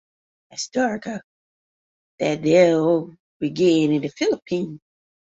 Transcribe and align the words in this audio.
Astorga 0.53 1.21
was 2.19 3.11
originally 3.39 3.99
from 3.99 4.09
Philippines. 4.17 4.79